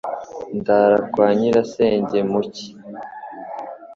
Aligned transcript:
Ndara 0.57 0.97
kwa 1.11 1.27
nyirasenge 1.37 2.19
mu 2.31 2.41
cyi. 2.53 2.67